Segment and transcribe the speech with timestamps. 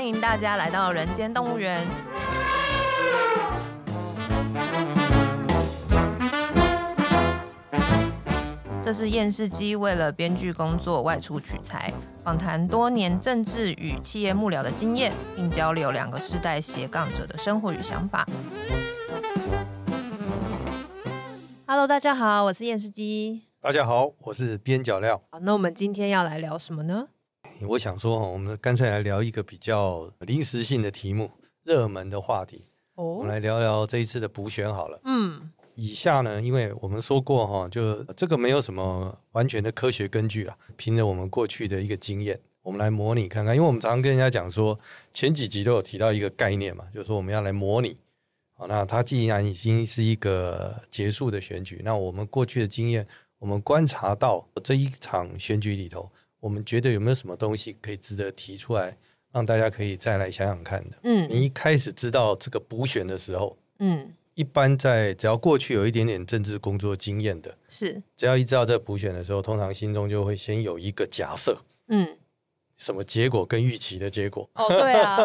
[0.00, 1.86] 欢迎大家来到人间动物园。
[8.82, 18.26] 这是燕世基为了编剧工作外出取材，访谈多年政治与企业幕僚的经验，并交流两个世代斜杠者的生活与想法。
[21.66, 23.42] Hello，大家好，我是燕世基。
[23.60, 25.20] 大家好，我是边角料。
[25.30, 27.08] 好，那我们今天要来聊什么呢？
[27.68, 31.30] 我想说，我们干脆来聊一个比较临时性的题目，
[31.62, 32.64] 热门的话题。
[32.94, 35.00] 哦，我们来聊聊这一次的补选好了。
[35.04, 35.50] 嗯。
[35.76, 43.54] 以下呢，因为我们说过哈，就这个没有什么完全的科学根据啊，凭着我们过去的一个经验，我们来模拟看看。
[43.54, 44.78] 因为我们常常跟人家讲说，
[45.12, 47.96] 前几集都有提到一个概念嘛，就是说我们要来模拟。
[48.52, 53.06] 好，那它既然已经是一个结束的选举，那我们过去的经验，
[53.38, 58.96] 我们观察到这一场选举里头，我们觉得有没有什么东西可以值得提出来，
[59.32, 60.96] 让大家可以再来想想看的。
[61.04, 64.12] 嗯，你一开始知道这个补选的时候，嗯。
[64.34, 72.16] 一般在只要过去有一点点政治工作经验的，是只要一知道这补选的时候，通常心中就会先有一个假设，嗯，
[72.78, 74.48] 什么结果跟预期的结果？
[74.54, 75.18] 哦，对啊，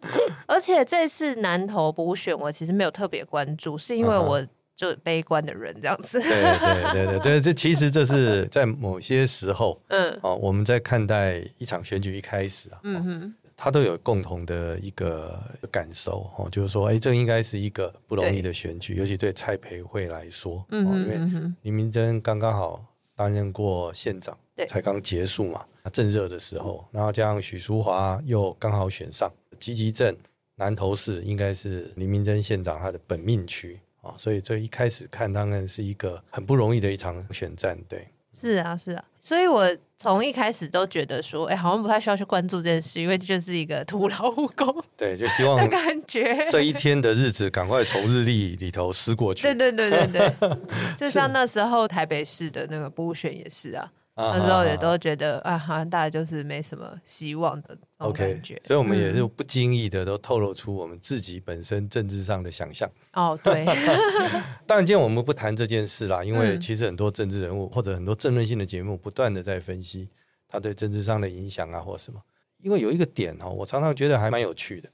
[0.46, 4.42] 而且这次南投补选我其实没有特别关注，是因为我
[4.76, 6.20] 就悲观的人这样子。
[6.20, 13.34] 对对对对，这这其实这是在某些时候，嗯，哦，我们在看待一场选举一开始啊，嗯哼。
[13.54, 22.84] 他都有共同的一个感受哦，就是说，哎，这应该是一个不容易的选举，尤其对蔡培慧来说，嗯，因为林明珍刚刚好
[23.14, 30.16] 担任过县长，才刚结束嘛，正热的时候，然后加上许淑华又刚好选上，积极镇
[30.56, 38.06] 南投市应该是林明珍县长他的本命区啊，所以这一开始看当然是一个很不容易的一场选战，对。
[38.34, 39.64] 是啊，是啊，所以我
[39.98, 44.74] 从一开始都觉得说，哎，好像不太需要去关注这件事，因为就是一个徒劳无功。
[44.96, 49.42] 对，就希望感觉 这一天的日子赶快从日历里头撕过去。
[49.42, 50.56] 对对对对对，
[50.96, 53.92] 就像那时候台北市的那个补选也是啊。
[54.30, 58.54] 那时候也都觉得啊，好像大家就是没什么希望的那种感觉。
[58.54, 62.88] Okay, 所以，我们也是不经意的都透露出我们自己本身政治上的想象。
[63.14, 63.64] 哦，对。
[64.66, 70.08] 当然，今天我们不谈这件事啦，因为其实很多政治人物或者很多政论性的节目不断的在分析
[70.46, 72.20] 他对政治上的影响啊，或什么。
[72.58, 74.88] 因为有一个点哦，我常常觉得还蛮有趣的，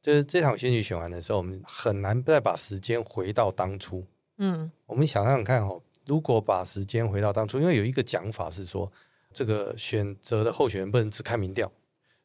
[0.00, 4.06] 就是这场选举选完的时候，我们很难再把时间回到当初。
[4.38, 5.82] 嗯，我们想想看哦。
[6.06, 8.90] 如果把时间回到当初，因为有一个讲法是说，
[9.32, 11.70] 这个选择的候选人不能只看民调，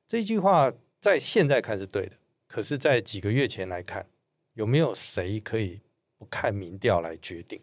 [0.08, 2.14] 这句话在现在看是对的，
[2.48, 4.08] 可是，在几个月前来看，
[4.54, 5.82] 有没有谁可以
[6.18, 7.62] 不看民调来决定？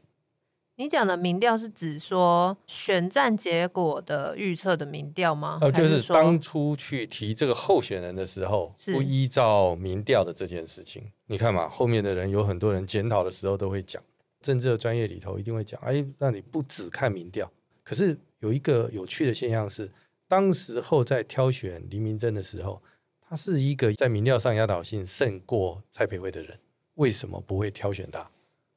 [0.76, 5.58] 你讲的民调是指说选战结果的预测的民调吗？
[5.60, 14.02] 呃，就是当初去提这个候选人的时候，不依照民调的这件事情，你看嘛，后面的人有很多人检讨的时候都会讲。
[14.42, 17.50] 政治的专业里头一定会讲，哎，那你不只看民调。
[17.82, 19.90] 可是有一个有趣的现象是，
[20.28, 22.82] 当时候在挑选林明真的时候，
[23.20, 26.58] 他是一个在民调上压倒性胜过蔡培慧的人，
[26.94, 28.30] 为什么不会挑选他？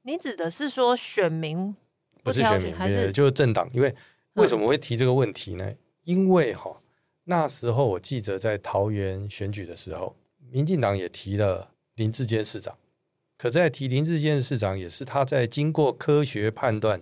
[0.03, 1.75] 你指的是说选民
[2.23, 3.69] 不，不是选民，还是就是政党？
[3.73, 3.93] 因为
[4.33, 5.65] 为什么会提这个问题呢？
[5.65, 6.81] 嗯、因为哈
[7.23, 10.15] 那时候我记得在桃园选举的时候，
[10.51, 12.77] 民进党也提了林志坚市长。
[13.37, 17.01] 可在提林智坚市长，也是他在经过科学判断，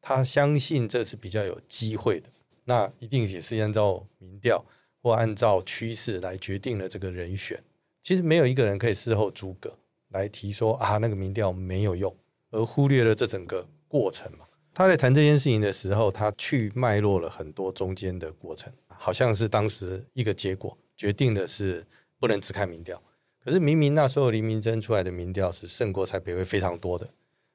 [0.00, 2.28] 他相信这是比较有机会的。
[2.64, 4.64] 那一定也是按照民调
[5.02, 7.62] 或按照趋势来决定了这个人选。
[8.02, 9.76] 其实没有一个人可以事后诸葛
[10.10, 12.16] 来提说啊，那个民调没有用，
[12.50, 14.46] 而忽略了这整个过程嘛。
[14.72, 21.84] 他在谈这件事情的时候，他去脉络了很多中间的过程，好像是当时一个结果决定的是
[22.18, 23.00] 不能只看民调。
[23.44, 27.10] 可是明明那时候林明溱出来的民调是胜过蔡培慧非常多的，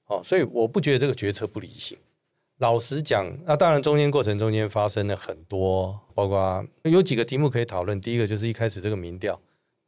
[0.06, 1.98] 哦，所以我不觉得这个决策不理性。
[2.58, 8.00] 老实讲，那当然中间过程中间发生了很多，包括有几个题目可以讨论。
[8.02, 9.42] 第一个就是一开始这个民调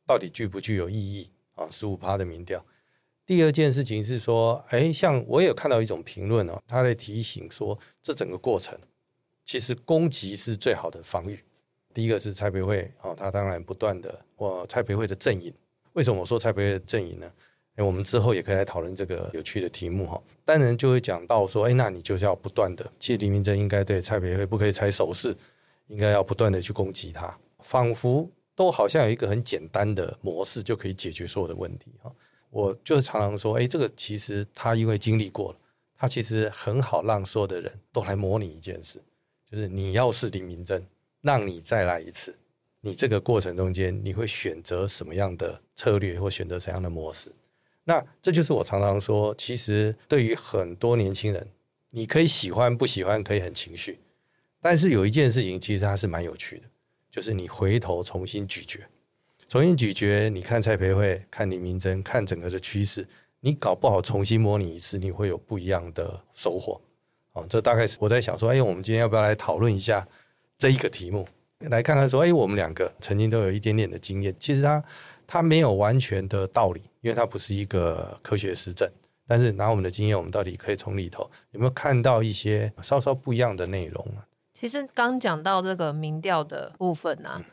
[0.08, 1.68] 到底具不具有意义啊？
[1.70, 2.66] 十五趴的民调。
[3.26, 8.80] 第二件事情是说，哎，像我也有看到一种评论哦，他在提醒说，这整个过程
[9.46, 11.44] 其实攻击是最好的防御。
[11.94, 15.54] 第一个是蔡培慧哦，他当然不断的或蔡培慧的阵营。
[15.94, 17.32] 为什么我说蔡培慧阵营呢？
[17.76, 20.22] 哎，我们之后也可以来讨论这个有趣的题目哈。
[20.44, 25.34] 当然就会讲到说，哎，那你就是要不断的，其实林明溱应该对蔡培慧不可以踩手势，
[25.88, 32.12] 应该要不断的去攻击他，仿佛都好像有一个很简单的模式就可以解决所有的问题哈。
[32.50, 35.58] 我就是常常说，哎，这个其实他因为经历过了，
[35.98, 39.02] 他其实很好让所有的人都来模拟一件事，
[39.50, 40.84] 就是你要是林明溱，
[41.22, 42.36] 让你再来一次，
[42.82, 47.32] 你这个过程中间你会选择什么样的策略，或选择什么样的模式？
[47.84, 51.48] 那这就是我常常说，其实对于很多年轻人，
[51.90, 54.00] 你可以喜欢不喜欢，可以很情绪，
[54.62, 56.64] 但是有一件事情其实它是蛮有趣的，
[57.10, 58.80] 就是你回头重新咀嚼，
[59.48, 63.08] 重新咀嚼，你看蔡培慧，看李明珍，看整个的趋势，
[63.40, 66.80] 你搞不好重新模拟一次，你会有不一样的收获。
[67.34, 70.08] 哦，这大概是我在想说，哎，我们今天要不要来讨论一下
[70.58, 71.28] 这一个题目，
[71.70, 74.84] 来看看说，哎，我们两个曾经都有一点点的经验，其实它
[75.28, 78.90] 它没有完全的道理，因为它不是一个科学实证。
[79.28, 84.28] 但是拿我们的经验，我们到底可以从里头有没有看到一些稍稍不一样的内容啊？
[84.54, 87.46] 其实刚讲到这个民调的部分啊，嗯、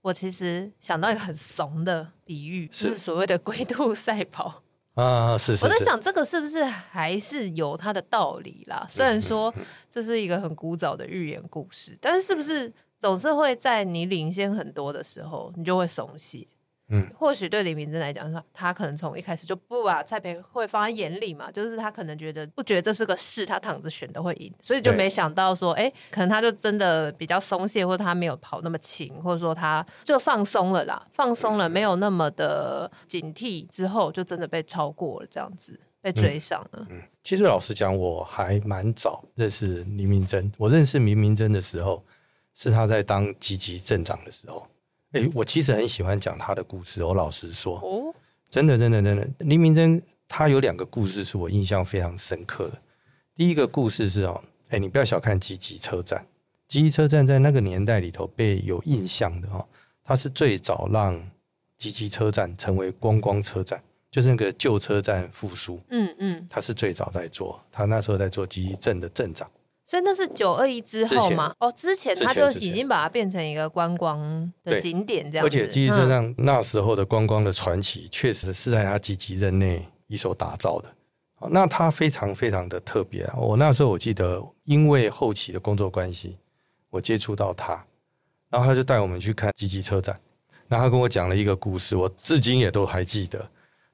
[0.00, 4.62] 我其实想到一个很怂的比喻，是，就是所谓的龟兔赛跑。
[4.94, 8.86] 啊，是是，是，我在想这个是不是还是有它的道理啦？
[8.88, 9.52] 虽然说
[9.90, 16.46] 这是一个很古早的寓言故事，但是是不是总是会在你领先很多的时候，你就会松懈？
[16.88, 36.86] 嗯，或许对李明珍来讲，他他可能从一开始就不把蔡培慧放在眼里嘛，就是他可能觉得不觉得这是个事，他躺着选都会赢，所以就没想到说，哎、欸，可能他就真的比较松懈，或者他没有跑那么勤，或者说他就放松了啦，放松了，没有那么的警惕，之后就真的被超过了，这样子被追上了。
[36.88, 42.04] 嗯，嗯，其实老实讲，我还蛮早认识黎明珍，我认识黎明珍的时候，
[42.56, 44.66] 是他在当积极镇长的时候。
[45.12, 47.04] 哎，我其实很喜欢讲他的故事。
[47.04, 48.12] 我老实说，哦，
[48.50, 52.82] 真的，真的，真的，林明珍他有两个故事是我印象非常深刻的。
[53.36, 56.26] 第一个故事是哦，哎，你不要小看积极车站，
[56.66, 59.64] 积极车站在那个年代里头被有印象的哦，
[60.02, 61.30] 它是最早让
[61.78, 63.80] 积极车站成为观光车站，
[64.10, 65.80] 就是那个旧车站复苏。
[65.90, 69.48] 嗯嗯，他是最早在做，他那时候在做积极镇的镇长。
[69.86, 71.54] 所以那是九二一之后嘛？
[71.60, 75.46] 哦，之前他就已经把它变成一个观光的景点这样。
[75.46, 80.92] 而且集集镇上那时候的观光的传奇，确实是在他积极任内一手打造的。
[81.50, 83.30] 那他非常非常的特别。
[83.36, 86.36] 我那时候我记得，因为后期的工作关系，
[86.90, 87.72] 我接触到他，
[88.50, 90.18] 然后他就带我们去看集集车站。
[90.66, 93.48] 然后他跟我讲了一个故事，我至今也都还记得。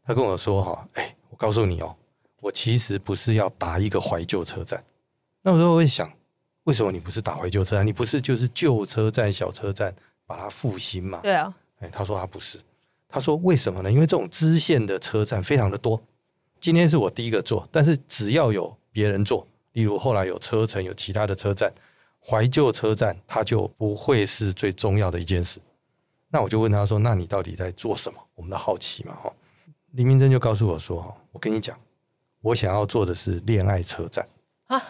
[0.06, 1.95] 他跟我说：“哈，哎，我告诉你哦，
[2.41, 4.83] 我其实不是要打一个怀旧车站。”
[5.43, 6.11] 那我就会想，
[6.65, 7.87] 为什么你不是打怀旧车站？
[7.87, 9.94] 你不是就是旧车站、小车站
[10.27, 11.21] 把它复兴嘛？
[11.23, 11.53] 对啊。
[11.81, 12.61] 哎，他说他不是。
[13.09, 13.93] 他说为什么呢？
[13.93, 16.00] 因为这种支线的车站非常的多。
[16.61, 21.73] 今天是我第一个做，但是只要有别人做，例如后来有车城、有其他的车站，
[22.25, 25.61] 怀旧车站它就不会是最重要的一件事。
[26.31, 29.31] 那我就问他说：“那你到底在做什么？”我们的好奇嘛，哈。
[29.91, 31.77] 林明珍就告诉我说：“哈，我跟你讲，
[32.41, 34.27] 我想要做的是恋爱车站
[34.69, 34.83] 啊。”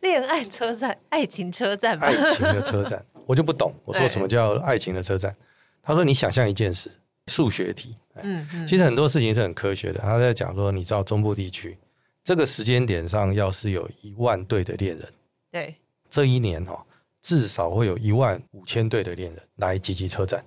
[0.00, 3.74] 恋爱车站，爱情车站，爱情的车站， 我就不懂。
[3.84, 5.34] 我说什么叫爱情的车站？
[5.82, 6.90] 他说：“你想象一件事，
[7.28, 7.96] 数学题。
[8.22, 10.00] 嗯嗯，其实很多事情是很科学的。
[10.00, 11.76] 他在讲说，你知道中部地区
[12.22, 15.08] 这个时间点上，要是有一万对的恋人，
[15.50, 15.74] 对，
[16.10, 16.84] 这一年哈，
[17.22, 20.44] 至少会有一万五千对的恋人来集集车站。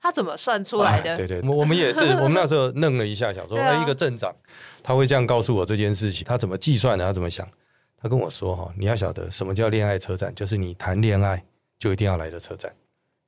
[0.00, 1.16] 他怎么算出来的？
[1.16, 4.34] 对对，我们也是， 我们那时候愣了一下，想说，哎，一个镇长
[4.82, 7.04] 他会这样告诉我这件事情，他怎么计算的？
[7.04, 7.46] 他怎么想？
[8.02, 11.44] 他跟我说：“哈，你要晓得什么叫恋爱车站，就是你谈恋爱
[11.78, 12.74] 就一定要来的车站。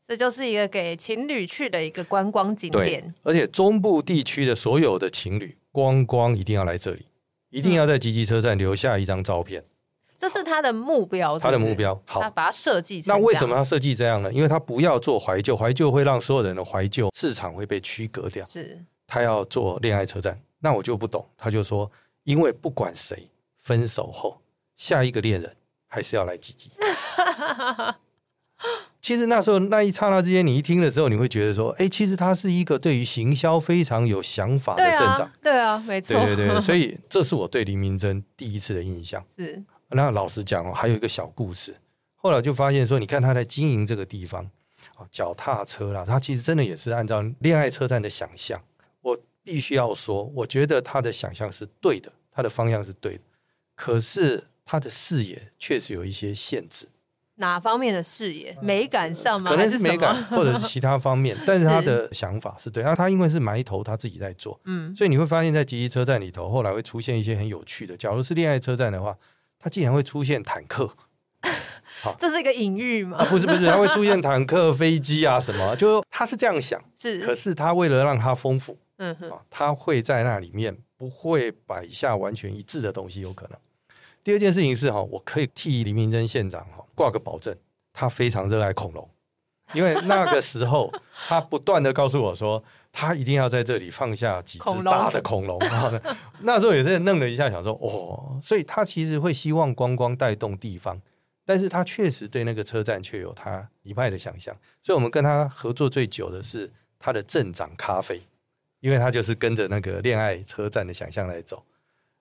[0.06, 3.14] 这就是一个给情侣去的一个观光景点。
[3.22, 7.06] 而且中部地区的所有的情侣观光一定要来这里，
[7.50, 9.60] 一定要在吉吉车站留下一张照片。
[9.60, 9.64] 嗯，
[10.18, 11.44] 这是他的目标是是？
[11.44, 11.94] 他的目标。
[12.04, 13.02] 好，他把它设计。
[13.06, 14.32] 那为什么他设计这样呢？
[14.32, 18.46] 因为他不要做怀旧，怀旧会让所有人的怀旧市场会被区隔掉。
[18.48, 20.38] 是，他要做恋爱车站。
[20.58, 21.26] 那我就不懂。
[21.36, 21.90] 他就说，
[22.24, 24.38] 因为不管谁分手后。
[24.82, 25.54] 下一个恋人
[25.86, 26.72] 还是要来集集。
[29.00, 36.60] 其实那时候那一刹那之间，你一听了之后，你会觉得说：“哎，其实他是一个对于行销非常有想法的镇长。”对啊，没错，对对对。
[36.60, 39.24] 所以 这是我对林明珍第一次的印象。
[39.36, 39.62] 是。
[39.90, 41.76] 那老实讲哦，还有一个小故事。
[42.16, 44.50] 后来就发现说，你看他在经营这个地方，
[45.12, 48.60] 脚踏车啦，他其实真的也是按照恋爱车站的想象。
[49.00, 53.22] 我必须要说，我觉得他的想象是对的，他的方向是对的。
[53.76, 54.48] 可是。
[54.64, 56.88] 他的视野确实有一些限制，
[57.36, 58.56] 哪方面的视野？
[58.62, 59.50] 美感上吗？
[59.50, 61.36] 可能是美感， 或者是其他方面。
[61.46, 62.82] 但是他的想法是对。
[62.82, 67.96] 那他因为是埋头他自己在做，嗯，所以你会发现在集集车站里头，后来会出现一些很有趣的。
[67.96, 69.16] 假如是恋爱车站的话，
[69.58, 70.94] 它竟然会出现坦克。
[72.02, 73.18] 好，这是一个隐喻吗？
[73.18, 75.74] 啊，不是不是， 它会出现坦克、飞机啊什么？
[75.76, 77.20] 就他是这样想，是。
[77.24, 83.58] 可是他为了让它丰富，嗯哼，他会在那里面不会摆下完全一致的东西，有可能。
[84.24, 87.56] 第二件事情是哈，我可以替林明珍县长哈挂个保证，
[87.92, 89.08] 他非常热爱恐龙，
[89.72, 90.92] 因为那个时候
[91.28, 92.62] 他不断的告诉我说，
[92.92, 95.58] 他一定要在这里放下几只大的恐龙。
[96.42, 101.00] 那时候也是愣了一下，想说哦，所以他其实会希望观光带动地方，
[101.44, 104.54] 但是他确实对那个车站却有他一派的想象。
[104.82, 108.22] 所以我们跟他合作最久的是他的镇长咖啡，
[108.78, 111.64] 因为他就是跟着那个恋爱车站的想象来走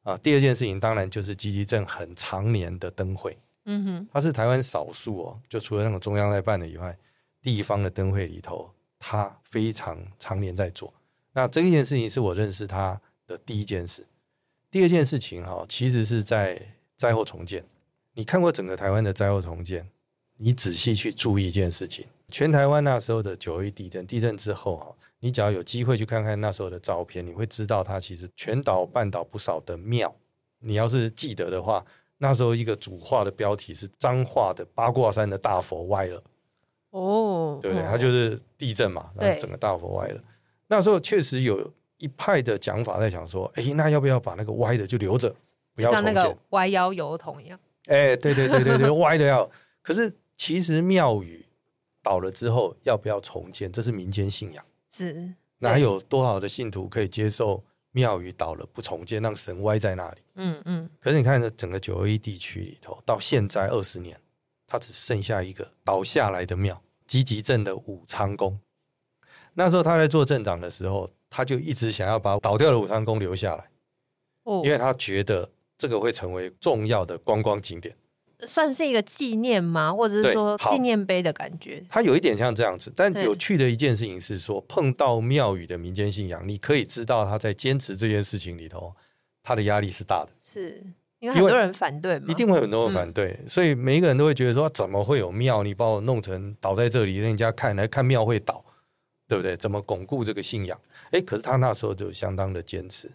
[0.04, 0.18] 啊。
[0.18, 3.38] 第二件事情当然就是积极镇很常年的灯会。
[3.66, 6.98] 嗯哼，它是台湾少数哦，就除了那种中央在办的以外，
[7.42, 10.92] 地方的灯会里头，他非常常年在做。
[11.34, 14.06] 那这一件事情是我认识他的第一件事。
[14.70, 16.60] 第二件事情哈，其实是在
[16.98, 17.64] 灾后重建。
[18.14, 19.88] 你看过整个台湾的灾后重建，
[20.38, 30.14] 你仔细去注意一件事情：全台湾那时候的九一地震，地震之后哈，你只要有机会去看看那时候的照片，你会知道它其实全岛半岛不少的庙，
[30.60, 31.86] 你要是记得的话。
[32.24, 36.24] 那时候一个主画的标题是彰化的八卦山的大佛歪了，
[36.92, 37.84] 哦，对不对？
[37.88, 40.22] 它就是地震嘛，然后整个大佛歪了。
[40.68, 45.36] 那时候确实有一派的讲法在想说，哎，那要不要把那个歪的就留着，
[45.74, 47.60] 不要重建，像那个歪腰油桶一样？
[47.88, 49.50] 哎，对对对对对，歪的要。
[49.82, 51.44] 可是其实庙宇
[52.04, 57.64] 倒了之后要不要重建，这是民间信仰，是哪有多少的信徒可以接受？
[57.94, 60.18] 庙宇倒了不重建，让神歪在那里。
[60.36, 60.90] 嗯嗯。
[60.98, 64.18] 可是你看，这整个九二一地区里头，到现在二十年，
[64.66, 68.58] 它只剩下一个倒下来的庙——积极镇的武昌宫。
[69.56, 73.70] 那时候他在做镇长的时候，他就一直想要把倒掉的武昌宫留下来，
[74.44, 77.94] 哦，因为他觉得这个会成为重要的观光景点。
[78.46, 79.94] 算是一个纪念吗？
[79.94, 81.84] 或者是说纪念碑的感觉？
[81.90, 88.94] 它有一点像这样子，但有趣的一件事情是说，碰到庙宇的民间信仰，你可以知道他在坚持这件事情里头，
[89.44, 90.84] 他的压力是大的，是
[91.20, 92.26] 因为很多人反对吗？
[92.30, 95.64] 一定会有很多人反对，嗯、所以每一个人都会觉得说，怎么会有庙？
[95.64, 98.66] 你把我弄成倒在这里，人家看来看庙会倒，
[99.28, 99.56] 对不对？
[99.56, 100.80] 怎么巩固这个信仰？
[101.12, 103.10] 哎，可是他那时候就相当的坚持。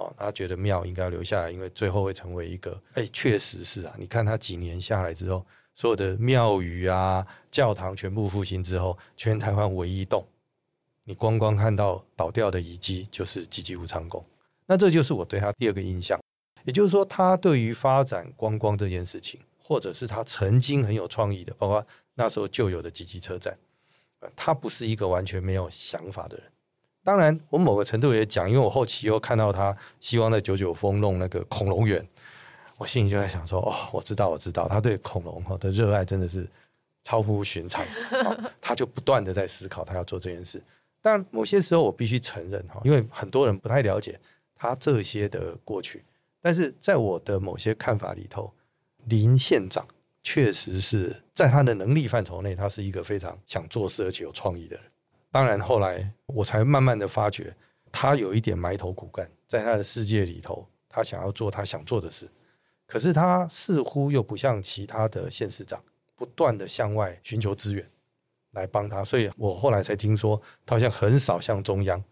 [0.00, 3.94] 哦，他觉得庙应该留下来，因为最后会成为一个，哎，确实是啊。
[3.98, 10.24] 你看他几年下来之后，所有的庙宇啊、教堂全部复兴之后，全台湾唯一栋，
[11.04, 14.24] 你光光看到倒掉的遗迹就是集集武昌宫。
[14.66, 16.18] 那这就是我对他第二个印象，
[16.64, 23.58] 也就是说，他对于发展观光这件事情，或者是他曾经很有创意的，包括那时候旧有的集集车站，
[24.36, 26.46] 他不是一个完全没有想法的人。
[27.02, 32.06] 当然，我某个程度也讲，因为我后期又看到他希望在九九峰弄那个恐龙园，
[32.76, 36.46] 我心里就在想说：哦，我知道，我知道，他对恐龙的热爱真的是
[37.02, 37.84] 超乎寻常。
[38.60, 40.62] 他就不断的在思考他要做这件事。
[41.00, 44.20] 但某些时候，我必须承认哈，因为很多人不太了解
[44.54, 46.04] 他这些的过去。
[46.42, 48.52] 但是在我的某些看法里头，
[49.06, 49.86] 林县长
[50.22, 54.84] 确实是在他的能力范畴内，他是一个非常想做事而且有创意的人。
[55.32, 57.54] 当然，后来我才慢慢的发觉，
[57.92, 62.28] 他有一点埋头苦干，在他的世界里头，他想要做他想做的事。
[62.86, 65.80] 可是他似乎又不像其他的县市长，
[66.16, 67.88] 不断的向外寻求资源
[68.50, 69.04] 来帮他。
[69.04, 72.02] 所以我后来才听说，他好像很少向中央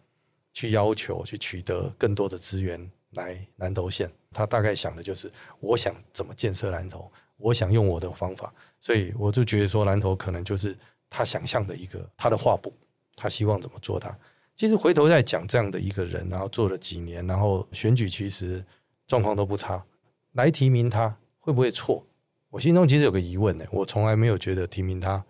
[0.52, 4.08] 去要求去取得更多的资源来南投县。
[4.30, 8.54] 他大概想的就是，我想怎么建设南投，我想用我的方法。
[8.78, 10.78] 所以我就觉得说，南投可能就是
[11.10, 12.72] 他想象的一个他的画布。
[13.18, 14.16] 他希望怎么做他？
[14.56, 18.64] 其实回头再讲这样的一个人，然后做了几年，然后选举其实
[19.06, 19.84] 状况都不差，
[20.32, 22.04] 来提名他会不会错？
[22.50, 25.24] 我心中其实有个疑问呢，我从来没有觉得提名他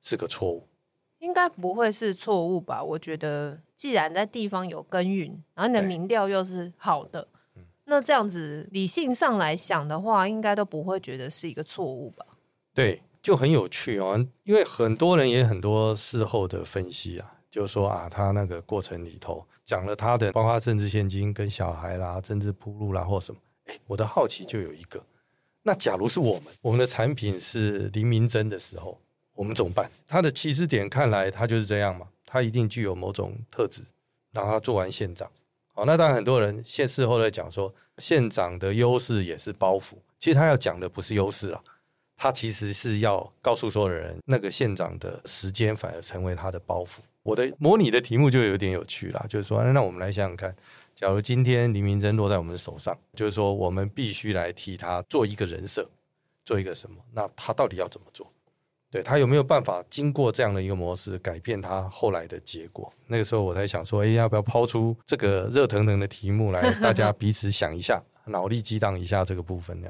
[0.00, 0.68] 是个错误，
[1.18, 2.82] 应该不会是错误吧？
[2.84, 7.26] 我觉得既然在地方有耕耘，然后你的民调又是好的，
[7.86, 12.24] 那这样子理性上来想的话，应该都不会觉得是一个错误吧？
[12.74, 13.02] 对。
[13.28, 23.38] 就很有趣哦，因为很多人也很多事后的分析啊，就是说啊，他那个过程里头讲了他的，包括政治献金跟小孩啦、政治铺路啦或什么。
[23.66, 25.04] 哎，我的好奇就有一个，
[25.62, 28.98] 那假如是我们，我们的产品是黎明溱的时候，
[29.34, 29.90] 我们怎么办？
[30.06, 33.82] 他的起始点看来他就是这样嘛，他一定具有某种特质，
[34.32, 35.30] 然后他做完县长，
[35.74, 41.62] 好，那当然很多人现事后来讲说，县长的优势也是包袱，其实他要讲的不是优势啊。
[42.20, 46.98] 他其实是要告诉所有人，那个县长的时间反而成为他的包袱。
[47.22, 50.54] 我的模拟的题目就有点有趣啦，就是说，那我们来想想看，
[50.96, 55.88] 假如今天林明真落在我们的手上，就是说，我们必须来替他做一个人设，
[56.44, 56.96] 做一个什么？
[57.12, 58.30] 那他到底要怎么做？
[58.90, 62.90] 对，他有没有办法经过这样的一个模式改变他后来的结果？
[63.06, 69.88] 那个时候我才想说，哎，要不要抛出这个热腾腾的题目来，大家彼此想一下，脑力激荡一下这个部分，呢。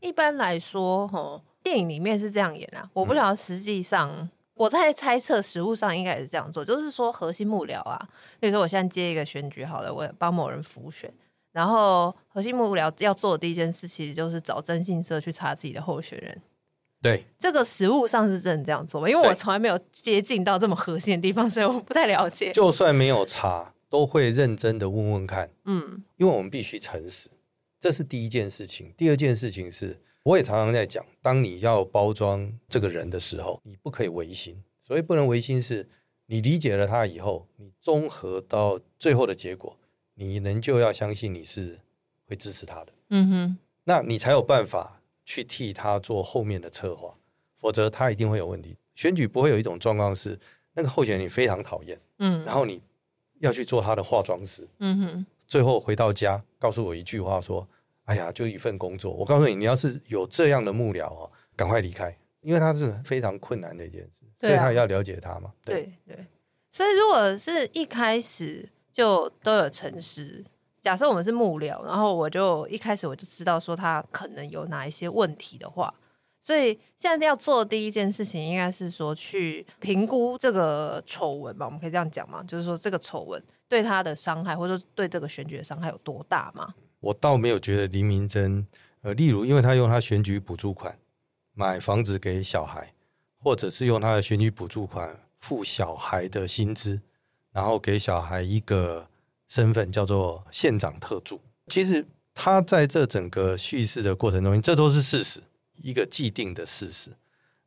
[0.00, 8.08] 一般来说，哈，电影里面是这样演啊，我不晓得实际上我在猜测，实物上应该也是这样做，就是说核心幕僚啊，
[8.40, 11.12] 比如说我现在接一个选举，好了，我帮某人辅选，
[11.52, 16.40] 然后核心幕僚要做的第一件事，其实就是找征信社去查自己的候选人。
[17.02, 22.50] 对，这个实物上是真的这样做吗，因为我从来没有接近到这么核心的地方，所以我不太了解。
[22.54, 25.50] 就算没有查，都会认真的问问看。
[25.66, 27.28] 嗯，因为我们必须诚实，
[27.78, 28.94] 这是第一件事情。
[28.96, 30.00] 第二件事情是。
[30.24, 34.62] 我也常常在讲，当你要包装这个人的时候，你不可以违心。
[34.80, 35.88] 所以不能违心，是
[36.26, 39.76] 你理解了他以后，你综合到最后的结果，
[40.14, 41.78] 你仍旧要相信你是
[42.26, 42.92] 会支持他的。
[43.10, 47.14] 嗯哼，那你才有办法去替他做后面的策划，
[47.54, 48.76] 否则他一定会有问题。
[48.94, 50.38] 选举不会有一种状况是
[50.74, 52.82] 那个候选人你非常讨厌，嗯，然后你
[53.40, 57.66] 要去做他的化妆师，嗯哼，最后回到家告诉我一句话说。
[58.08, 59.12] 哎呀，就一份工作。
[59.12, 65.52] 我告诉你，你要是有这样的幕僚哦，赶快离开，因为他是非常困难的一件事，啊、所以他也要了解他嘛。
[65.62, 66.26] 对对，对，
[66.70, 70.42] 所以如果是一开始就都有诚实，
[70.80, 75.92] 假设我们是幕僚，然后我就一开始我就知道说他可能有哪一些问题的话，
[76.40, 86.74] 所以现在要做的第一件事情应该是说去评估这个丑闻吧，我们可以这样讲嘛，就是说这个丑闻对他的伤害，或者说对这个选举的伤害有多大嘛？
[87.00, 88.64] 我倒没有觉得林明溱，
[89.02, 90.98] 呃，例如，因为他用他选举补助款
[91.54, 92.92] 买房子给小孩，
[93.38, 97.00] 或者是用他的选举补助款付小孩的薪资，
[97.52, 99.08] 然后给小孩一个
[99.46, 101.40] 身份叫做县长特助。
[101.68, 105.40] 其实他在这整个叙事的过程中，这都是事实，
[105.76, 107.12] 一个既定的事实。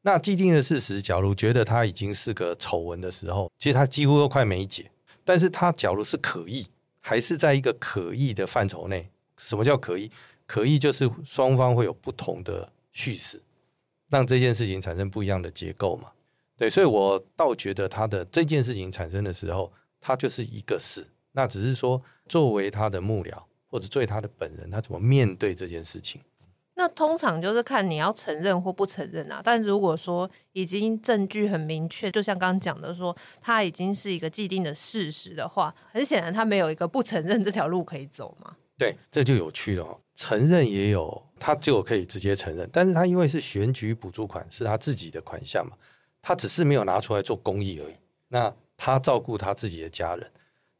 [0.02, 4.92] 那既定的事实，假如觉得他已经是个丑闻的时候，其实他几乎都快没解。
[5.24, 6.66] 但是他假如是可疑，
[7.00, 9.10] 还是在一个可疑的范畴内。
[9.42, 10.10] 什么叫可疑？
[10.46, 13.42] 可疑就是双方会有不同的叙事，
[14.10, 16.12] 让这件事情产生不一样的结构嘛？
[16.58, 21.08] 对，所以我倒觉得他的这件事情产生的时候，他就是一个事。
[21.32, 23.32] 那只是说，作为他的幕僚
[23.68, 26.22] 或者作为他的本人，他怎么面对这件事情？
[26.76, 29.42] 那通常就是看你要承认或不承认啊。
[29.44, 38.56] 但如果说已经证据很明确，就像刚刚讲的说，他已经是一个既定的事实的话，很显然他没有一个不承认这条路可以走嘛。
[38.82, 40.02] 对，这就有趣了哦。
[40.16, 45.78] 承认也有，他就可以直接承认，但是他因为是选举补助款，是他自己的款项嘛，
[46.20, 47.94] 他只是没有拿出来做公益而已。
[48.30, 50.32] 那他照顾他自己的家人，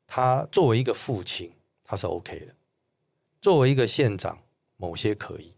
[0.08, 1.52] 他作为一个父亲，
[1.84, 2.56] 他是 OK 的。
[3.40, 4.40] 作为一个县长，
[4.78, 5.54] 某些可以。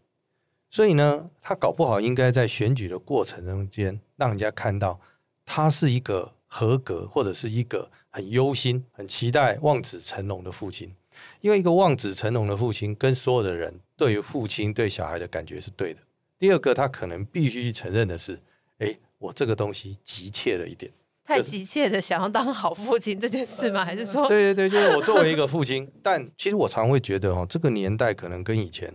[0.68, 5.00] 所以呢，他搞不好应该在选举的过程中间，让人家看到
[5.46, 10.94] 他是一个合格，或者是一个很忧心、很期待望子成龙的父亲。
[11.40, 16.00] 因为一个望子成龙的父亲，跟所有的人对于父亲对小孩的感觉是对的。
[16.38, 18.40] 第二个，他可能必须去承认的是，
[18.78, 20.92] 哎，我这个东西急切了一点，
[21.24, 23.84] 太急切的想要当好父亲这件事吗？
[23.84, 28.92] 还是说，对对对，就是我作为一个父亲，但其实我常会觉得哦，这个年代可能跟以前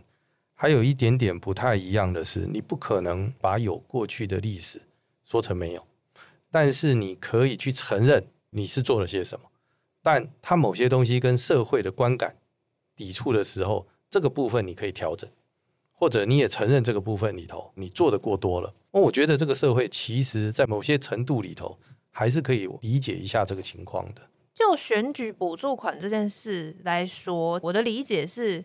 [0.53, 4.81] 还有一点点不太一样的是，你不可能把有过去的历史
[5.23, 5.83] 说成没有，
[6.51, 9.48] 但是你可以去承认你是做了些什么。
[10.01, 12.37] 但他某些东西跟社会的观感
[12.95, 15.29] 抵触的时候，这个部分你可以调整，
[15.91, 18.73] 或者你也承认这个部分里头你做的过多了。
[18.91, 21.77] 我觉得这个社会其实在某些程度里头
[22.11, 24.21] 还是可以理解一下这个情况的。
[24.53, 28.63] 就选举补助款这件事来说，我的理解是，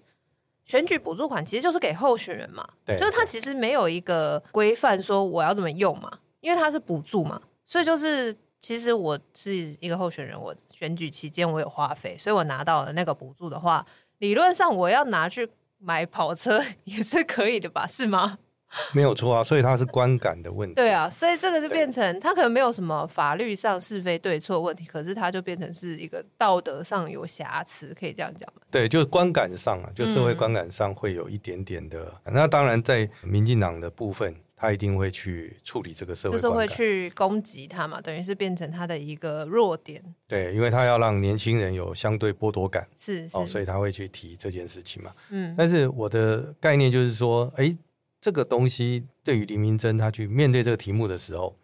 [0.65, 8.37] 选举补助款其实就是给候选人嘛，对，就是他其实没有一个规范说我要怎么用嘛，因为他是补助嘛，所以就是。
[8.65, 13.85] 其实我是一个候选人，我选举期间我有花费，所以我拿到了那个补助的话，
[14.21, 15.47] 理论上我要拿去
[15.79, 17.87] 买跑车 也是可以的吧？
[17.87, 18.39] 是吗？
[18.95, 20.75] 没有错啊，所以它是观感的问题。
[20.77, 28.63] 对啊，所以这个就变成它可能没有什么法律上是非对错问题，可是它就变成是一个道德上有瑕疵，可以这样讲吗？
[28.71, 32.11] 对，就是观感上啊，就社会观感上会有一点点的。
[32.25, 34.35] 嗯、那当然，在民进党的部分。
[34.65, 40.03] 他一定会去处理这个社会，就是会去攻击他嘛，等于是变成他的一个弱点。
[40.27, 45.13] 对，因为他要让年轻人有相对剥夺感，是，是哦，所以他会去提这件事情嘛。
[45.29, 47.77] 嗯，但是我的概念就是说，哎，
[48.23, 51.55] 这个东西对于林明珍他去面对这个题目的时候，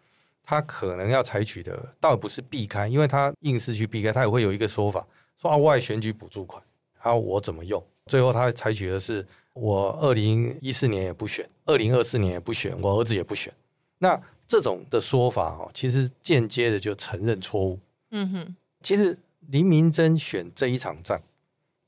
[0.43, 5.03] 他可能要采取的倒不是避开，因为他硬是去避开，他也会有一个说法，
[5.41, 6.61] 说啊，外选举补助款，
[6.99, 9.25] 还有我怎么用，最后他采取的是。
[9.53, 13.53] 我二零一四年也不选，二零二四年也不选，我儿子也不选。
[13.97, 17.79] 那这种的说法哦，其实间接的就承认错误。
[18.11, 19.17] 嗯哼，其实
[19.49, 21.21] 林明珍选这一场战，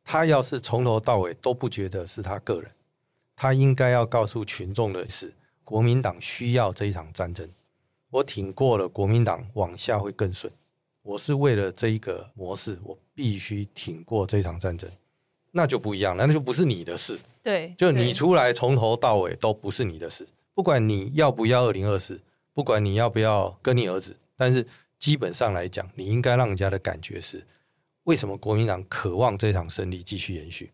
[0.04, 2.72] 他要是从头到尾都不觉得是他个人，
[3.36, 7.50] 他应该要告诉群众的是，国民党需要这一场战争，
[8.10, 10.52] 我挺过了国民党，往下会更顺。
[11.02, 14.90] 我是为了这一个模式，我必须挺过这场战争，
[15.56, 17.20] 那就不一样了，那就不是你的事。
[17.44, 22.20] 对，就你出来从头到尾都不是你的事，不管你要不要二零二四，
[22.54, 24.66] 不管你要不要跟你儿子，但是
[24.98, 27.46] 基本上来讲，你应该让人家的感觉是，
[28.06, 30.72] 为什么国民党渴望这场胜利继续延续？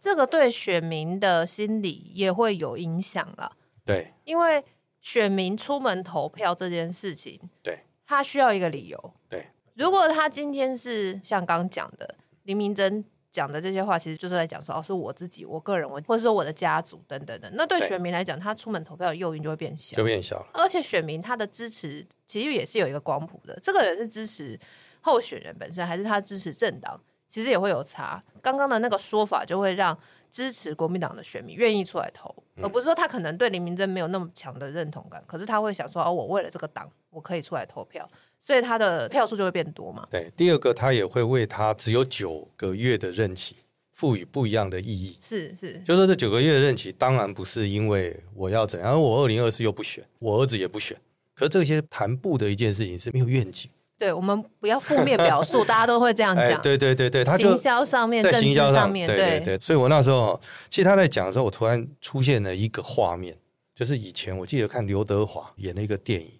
[0.00, 3.52] 这个对选民的心理也会有影响了。
[3.84, 4.64] 对，因为
[5.00, 9.14] 选民出门投票这件事情，对，他需要一个理由。
[9.28, 13.04] 对，如果他今天是像刚讲的林明珍。
[13.36, 17.52] 讲的这些话，其实就是在讲说，哦，是我自己，我个人，我或者说我的家族等等等。
[17.54, 20.46] 那对选民来讲，他出门投票的诱因就会变小，就变小了。
[20.54, 24.58] 而且选民他的支持其实也是有一个光谱的，这个人是支持
[25.02, 28.24] 候选人本身，还是他支持政党，其实也会有差。
[28.40, 29.98] 刚刚的那个说法就会让
[30.30, 38.08] 支持国民党的选民愿意出来投，而不是说他可能对林明珍没有那么强的认同感，可是他会想说，哦，我为了这个党，我可以出来投票。
[38.46, 40.06] 所以他的票数就会变多嘛？
[40.08, 43.56] 对，第二个他也会为他只有九个月的任期
[43.92, 45.16] 赋予不一样的意义。
[45.20, 50.96] 是是，就是说这九个月的任期，当然不是因为我要怎样，我二零二四又不选，我儿子也不选。
[51.34, 53.68] 可是这些谈不的一件事情是没有愿景。
[53.98, 56.46] 对，我们不要负面表述，大家都会这样讲。
[56.46, 59.58] 哎、对对对对，他行销上面、政治上面，对对对。
[59.58, 63.36] 所以我那时候，其实他在讲的时候，我突然出现了一个画面，
[63.74, 66.28] 就是以前我记得看刘德华演了一个电影《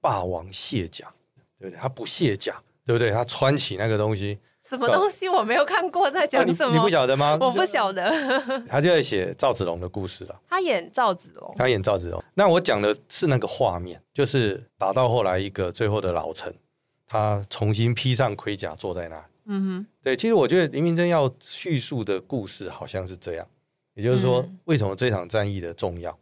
[0.00, 1.06] 霸王卸甲》。
[1.64, 1.80] 对不对？
[1.80, 3.10] 他不卸甲，对不对？
[3.10, 6.70] 他穿起那个东西，什么东西我没有看过，在讲什么？
[6.70, 7.38] 啊、你，你不晓得吗？
[7.40, 8.10] 我不晓得。
[8.68, 10.40] 他就在写赵子龙的故事了。
[10.46, 12.22] 他演赵子龙，他演赵子龙。
[12.34, 16.54] 那我讲的是那个画面，就是打到后来一个最后的老臣，
[17.06, 19.24] 他重新披上盔甲坐在那。
[19.46, 19.86] 嗯哼。
[20.02, 23.46] 对，其实我觉得林明珍要叙述的故事好像是这样，
[23.94, 26.18] 也就是说，嗯、为什么这场战役的重要？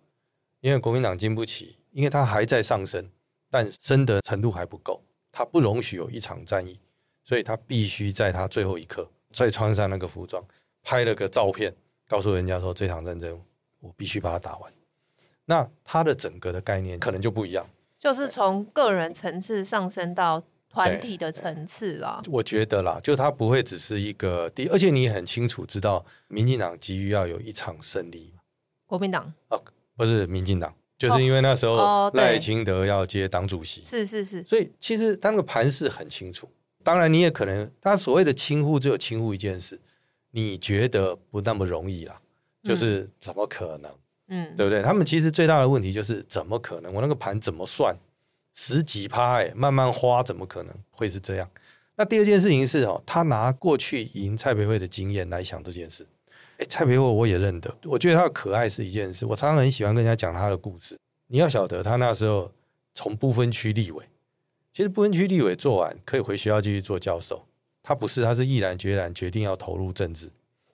[0.61, 3.11] 因为国民党经不起，因为他还在上升，
[3.51, 5.03] 但升的程度还不够。
[5.33, 6.79] 他不容许有一场战役，
[7.25, 10.45] 所以他必须在他最后一刻再穿上那个服装，
[10.83, 11.75] 拍了个照片，
[12.07, 13.43] 告诉人家说，这场战争
[13.81, 14.73] 我必须把它打完。
[15.47, 17.67] 那他的整个的概念可能就不一样，
[17.99, 22.23] 就是从个人层次上升到团体的层次了。
[22.29, 28.35] 我觉得啦，就他不会只是一个第，而且你也很清楚知道，民进党急于要有一场胜利。
[28.87, 29.59] 国民党啊，
[29.97, 30.75] 不是民进党。
[31.03, 36.49] 就是因为那时候赖清德要接党主席，是是是，所以其实他那个盘势很清楚。
[36.85, 39.81] 当然，你也可能他所谓的轻忽，只有轻忽一件事，
[40.31, 42.21] 你觉得不那么容易啦，
[42.63, 43.91] 就是怎么可能？
[44.29, 44.81] 嗯，对不对？
[44.81, 46.95] 他们其实最大的问题就是怎么可能？
[46.95, 47.97] 我那个盘怎么算？
[48.55, 51.51] 十几趴哎，慢慢花，怎么可能会是这样？
[51.97, 56.07] 那第二件事情是哦，他拿过去赢蔡培慧的经验来想这件事。
[56.67, 59.25] 蔡培慧我也认得，我觉得他的可爱是一件事。
[59.27, 60.99] 我常常很喜欢跟人家讲他的故事。
[61.27, 62.53] 你要晓得，他那时候
[62.95, 64.05] 从不分区立委，
[64.73, 67.47] 其实不分区立委做完，可以回学校继续做教授。
[67.83, 70.31] 他不是，他是毅然决然决定要投入政治。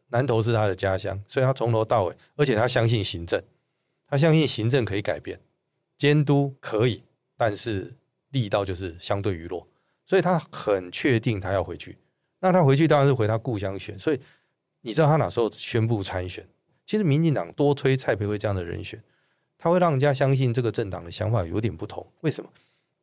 [0.09, 3.43] 南投是他的家乡，所以他从头到尾，而且他相信行政，
[4.09, 5.39] 他相信行政可以改变，
[5.97, 7.03] 监督可以，
[7.37, 7.95] 但是
[8.31, 9.67] 力道就是相对于弱，
[10.07, 11.97] 所以他很确定他要回去。
[12.41, 14.21] 那他回去当然是回他故乡选，所以。
[14.83, 16.47] 你知道他哪时候宣布参选？
[16.87, 19.03] 其实民进党多推蔡培慧这样的人选，
[19.59, 22.07] 他会让人家相信这个政党的想法有点不同。
[22.21, 22.51] 为什么？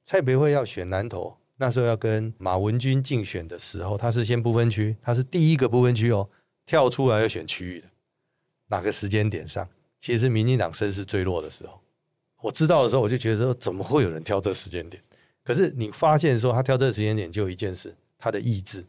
[0.04, 6.30] 蔡培慧要选南投，那时候要跟马文君竞选的时候，他是先不分区，他是第一个不分区哦，
[6.66, 7.88] 跳出来要选区域的。
[8.68, 9.68] 哪个时间点上，
[10.00, 11.80] 其实民进党声势最弱的时候。
[12.42, 15.02] 我知道的时候，我就觉得说，怎么会有人挑这时间点？
[15.44, 18.84] 可是你发现说，他挑这时间点，就有一件事，他的意志。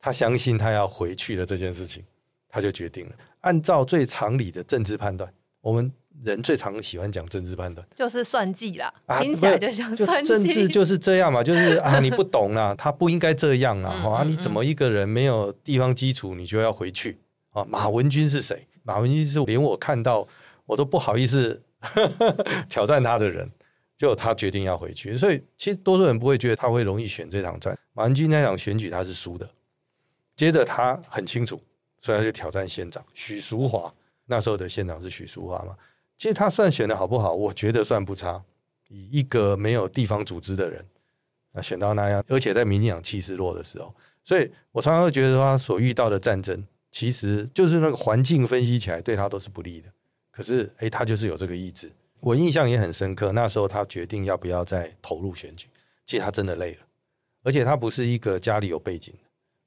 [0.00, 2.02] 他相信他要回去的这件事情，
[2.48, 3.12] 他就决定了。
[3.40, 8.92] 按照最常理的政治判断，我们人最常喜欢讲政治判断，就是算计啦。
[9.06, 10.28] 啊、听起来就像算计。
[10.28, 13.92] 政治就是这样嘛，就是啊， 你不懂啦，他不应该这样啊。
[14.10, 17.18] 啊，你怎么一个人没有地方基础，你就要回去
[17.50, 17.64] 啊？
[17.64, 18.66] 马文君是谁？
[18.82, 20.26] 马文君是连我看到
[20.66, 21.62] 我都不好意思
[22.68, 23.50] 挑战他的人，
[23.96, 25.16] 就他决定要回去。
[25.16, 27.78] 所以其实多数人不会觉得他会容易选这场战。
[27.94, 29.48] 马文君那场选举他是输的。
[30.40, 31.60] 接着他很清楚，
[32.00, 33.92] 所以他就挑战县长许淑华。
[34.24, 35.76] 那时候的县长是许淑华嘛？
[36.16, 37.34] 其实他算选的好不好？
[37.34, 38.42] 我觉得算不差。
[38.88, 40.82] 以一个没有地方组织的人，
[41.52, 49.92] 啊，选到那样，而且在民进党气势弱的时候，所以我常常会觉得他所遇到的战争，其实就是那个环境分析起来对他都是不利的。
[50.30, 51.92] 可是，哎，他就是有这个意志。
[52.20, 53.32] 我印象也很深刻。
[53.32, 55.66] 那时候他决定要不要再投入选举，
[56.06, 56.78] 其实他真的累了，
[57.42, 59.12] 而且他不是一个家里有背景。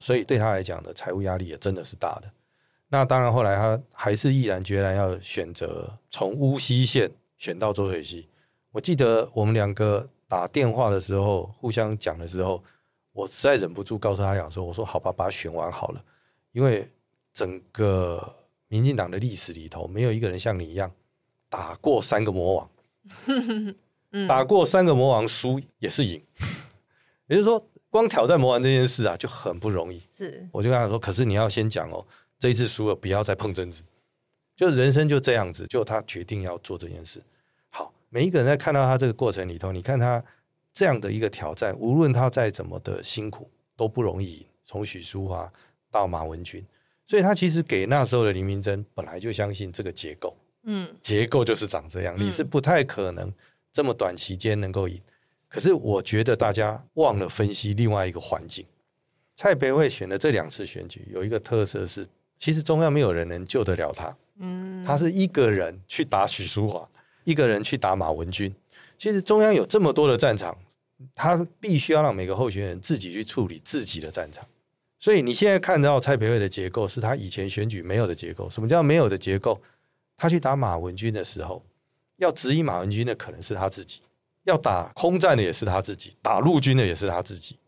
[0.04, 2.30] 所以对他来讲的财务压力也真的是大的。
[2.88, 8.28] 那当然，后来他还是毅然决然要选择从乌溪线选到浊水溪。
[8.70, 12.62] 我记得我们两个打电话的时候，互相讲的时候，
[13.12, 16.04] 我实在忍不住告诉他讲说：“我说好吧，把他选完好了，
[16.52, 16.86] 因为
[17.32, 18.36] 整个
[18.68, 20.92] 民进党的历史里头，没有一个人像你一样
[21.48, 22.70] 打过三个魔王，
[24.28, 26.22] 打过三个魔王输也是赢，
[27.28, 30.02] 也就是说，光挑战魔丸这件事啊就很不容易。
[30.10, 32.04] 是，我就跟他说，可是你要先讲哦，
[32.40, 33.84] 这一次输了，不要再碰政治，
[34.56, 37.22] 就人生就这样子，就他决定要做这件事。”
[37.70, 40.20] 好每一个人在看到他这个过程里头，你看他
[40.72, 44.44] 这样的一个挑战，无论他再怎么的辛苦，都不容易。
[44.66, 45.48] 从许淑华
[45.88, 46.66] 到马文君，
[47.06, 53.32] 所以他其实给那时候的林明珍本来就相信这个结构，嗯，结构就是长这样，你是不太可能
[53.72, 55.00] 这么短期间能够赢。
[55.54, 58.66] 可是我觉得大家忘了分析另外一个环境。
[59.36, 62.04] 蔡培慧选的这两次选举有一个特色是，
[62.36, 66.88] 其实中央没有人能救得了他，嗯，他是一个人去打许淑华。
[67.22, 68.52] 一个人去打马文君，
[68.98, 70.58] 其实中央有这么多的战场，
[71.14, 74.44] 他必须要让每个候选人自己去处理自己的战场。
[74.98, 78.50] 所以你现在看到蔡培慧的结构是他以前选举没有的结构。
[78.50, 79.62] 什么叫没有的结构？
[80.16, 81.64] 他去打马文君的时候，
[82.16, 84.00] 要质疑马文君的可能是他自己，
[84.44, 87.58] 要打空战的也是他自己，打陆军的也是他自己。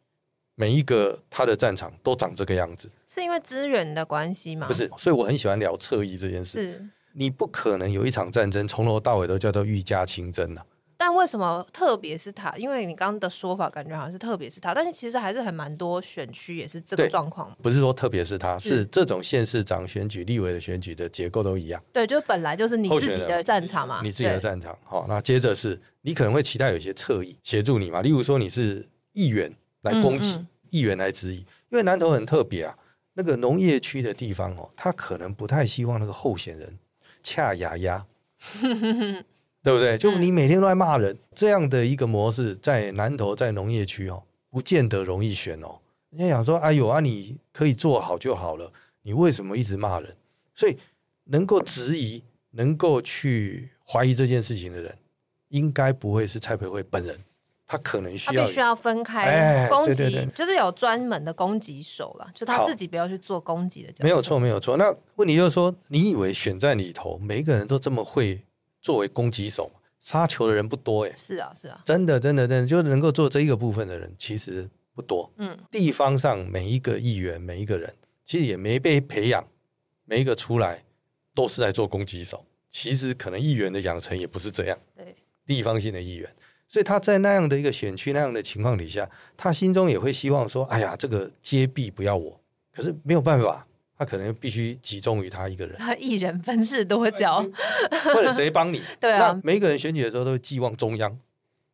[0.55, 4.67] 每一个他的战场都长这个样子，是因为资源的关系吗？
[4.67, 6.63] 不是，所以我很喜欢聊侧翼这件事。
[6.63, 6.89] 是。
[7.13, 10.63] 你不可能有一场战争从头到尾都叫做御驾亲征呐。
[10.99, 12.55] 但为什么特别是他？
[12.57, 17.55] 因为你刚刚的说法感觉好像是特别是他，但是其实还是很蛮多选区也是这个状况。
[17.63, 21.83] 不是说特别是他，是这种县市长选举、立委的选举的结构都一样。
[21.93, 24.77] 对，就本来就是你自己的战场嘛，你自己的战场。
[24.85, 32.77] 好，那接着是你可能会期待有些侧翼协助你嘛，例如说你是议员来攻击，嗯嗯议员来质疑，因为南投很特别啊，
[33.15, 36.79] 那个农业区的地方哦，他可能不太希望那个候选人。
[37.27, 38.07] 恰牙牙，
[39.67, 39.99] 对不对？
[39.99, 45.81] 就你每天都在骂人，嗯、这样的一个模式，在南投在农业区哦，不见得容易选哦。
[46.11, 50.15] 人家想说，哎呦啊，你可以做好就好了，你为什么一直骂人？
[50.55, 50.79] 所以
[51.25, 54.97] 能够质疑、能够去怀疑这件事情的人，
[55.49, 57.19] 应该不会是蔡培慧本人。
[57.69, 63.93] 他可能需要，他必须要分开攻击，就是有专门的攻击手了，就他自己不要去做攻击的。
[64.05, 64.77] 没有错，没有错。
[64.77, 68.41] 那问题就是说，你以为选在里头，每一个人都这么会
[68.87, 69.69] 作为攻击手，
[69.99, 71.13] 杀球的人不多哎。
[71.17, 75.29] 是啊，是啊，真的，真的，真的，就是能够做这一个部分的人其实不多。
[75.39, 77.93] 嗯，地方上每一个议员，每一个人
[78.25, 79.45] 其实也没被培养，
[80.05, 80.85] 每一个出来
[81.35, 82.47] 都是在做攻击手。
[82.71, 84.79] 其实可能议员的养成也不是这样。
[84.95, 86.31] 对，地方性的议员。
[86.69, 92.41] 所以他在那样的一个选区那样的情况底下，他心中也会希望说：“哎呀，这个接臂不要我。”
[92.73, 93.66] 可是没有办法，
[93.99, 95.77] 他可能必须集中于他一个人。
[95.81, 97.43] 他一人分饰多角，
[98.05, 98.83] 或者谁帮你？
[99.01, 101.19] 对啊，那每一个人选举的时候都会寄望中央，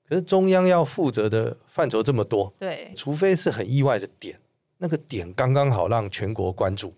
[0.09, 4.39] 可是中央要负责的范畴这么多，对，除非是很意外的点，
[4.79, 6.95] 那个点刚刚好让全国关注，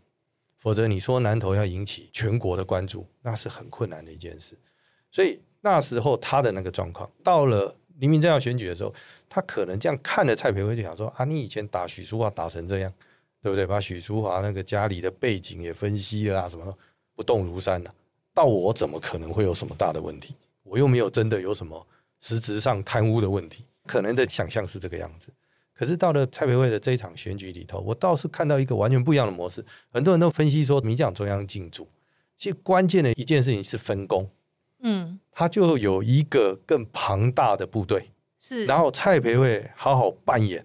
[0.58, 4.58] 否则你说南投要引起全国的关注，那是很困难的一件事。
[5.10, 7.76] 所以那时候他的那个状况到了。
[8.00, 8.92] 黎明正要选举的时候，
[9.28, 12.92] 他可能这样看着蔡培慧，就想说：啊，你以前打许淑华打成这样，
[13.44, 13.66] 对不对？
[13.66, 16.74] 把许淑华那个家里的背景也分析了啊，什么
[17.14, 17.94] 不动如山呐、啊？
[18.33, 20.35] 到我怎么可能会有什么大的问题？
[20.62, 21.87] 我又没有真的有什么
[22.20, 25.28] 实质上贪污的问题，可能的想象是这个样子。
[25.74, 29.62] 可是到了蔡培慧的这一场选举里头，我倒是看到一个完全不一样的模式。
[29.92, 31.87] 很多人都分析说，民进党中央进驻，
[32.38, 34.26] 其实关键的一件事情是分工。
[34.80, 40.64] 嗯，他就有一个更庞大的部队，是，然后蔡培慧好好扮演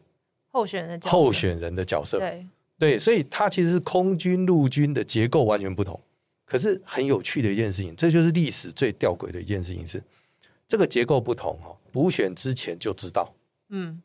[0.52, 2.48] 候选人的候选人的角色，对
[2.80, 6.00] 对，所以它其实是空军陆军的结构完全不同。
[6.46, 10.02] 可是很有趣的一件事情，这就是历史最吊诡的一件事情是，
[10.68, 13.34] 这个结构不同哈，补选之前就知道，
[13.70, 14.02] 嗯。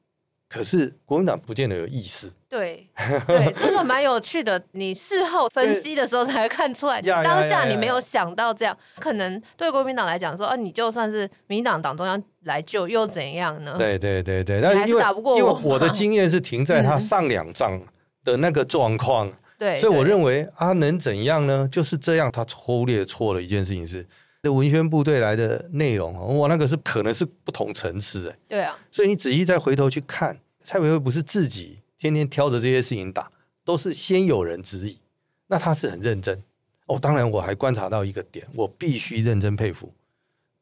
[0.46, 2.86] 可是国民党不见得有意识，对
[3.26, 4.62] 对， 这个蛮有趣的。
[4.72, 13.74] 你事后分析的时候才会看出来，当下你没有想到这样，可能对国民党来讲说，啊，你就算是民进党党中央来救又怎样呢？
[13.78, 15.02] 对对对对，但是因为
[15.38, 17.80] 因为我的经验是停在他 上两仗
[18.24, 21.68] 的那个状况，对，所以我认为啊，能怎样呢？
[21.70, 24.06] 就是这样，他忽略错了一件事情是。
[24.42, 28.36] 这文宣部队来的内容，哇，那个是可能是不同层次的。
[28.46, 33.30] 对啊，所以你仔细再回头去看，蔡培慧不是自己天天挑着这些事情打，
[33.64, 34.98] 都是先有人质疑，
[35.46, 36.42] 那他是很认真。
[36.84, 39.90] 哦，当然我还观察到一个点，我必须认真佩服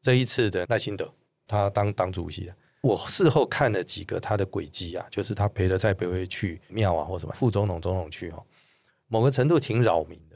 [0.00, 1.12] 这一次的赖清德，
[1.48, 8.42] 他当党主席，我事后看了几个他的轨迹啊，就是他陪着蔡培慧去庙啊或什么副总统、总统去哦，
[9.08, 10.32] 某个程度挺扰民的。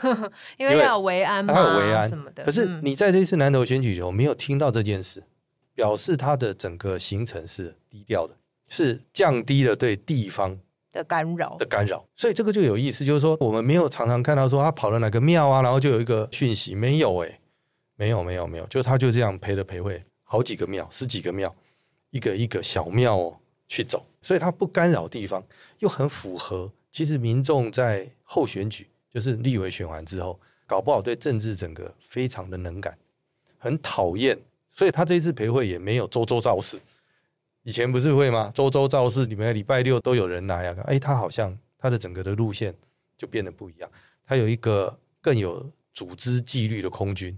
[0.56, 2.44] 因为要维安嘛，他有维安什么的。
[2.44, 5.22] 可是你在这次南投选举里头没有听到这件事，
[5.74, 8.34] 表示他的整个行程是低调的，
[8.68, 10.56] 是降低了对地方
[10.92, 12.06] 的干扰的干扰。
[12.14, 17.40] 所以这个就有意思，就是说我们没有常常看到说他跑了哪个庙啊，然后就有一个讯息，没有哎、欸，
[17.96, 21.52] 没有没有没有，就他就这样陪着陪会好几个庙，十几个庙，
[22.10, 25.44] 一个一个小庙哦去走，所以他不干扰地方，
[25.78, 26.72] 又很符合。
[26.90, 32.98] 其实民众在后选举，就是立委选完之后，搞不好对政治整个非常的能感，
[33.58, 34.38] 很讨厌。
[34.70, 36.78] 所以他这一次陪会也没有周周造势，
[37.64, 38.50] 以前不是会吗？
[38.54, 40.76] 周周造势，里面礼拜六都有人来啊。
[40.84, 42.74] 哎，他好像他的整个的路线
[43.16, 43.90] 就变得不一样。
[44.24, 47.36] 他有一个更有组织纪律的空军，